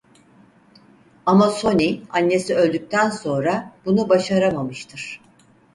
[1.25, 5.21] Ama Sonny annesi öldükten sonra bunu başaramamıştır.